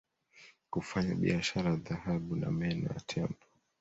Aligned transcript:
kufanya 0.71 1.13
biashara 1.23 1.69
ya 1.71 1.77
dhahabu 1.85 2.31
na 2.41 2.49
meno 2.59 2.85
ya 2.93 2.99
tembo 3.09 3.39